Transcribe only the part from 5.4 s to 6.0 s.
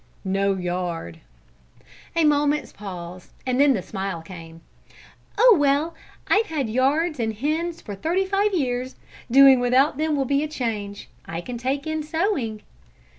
well,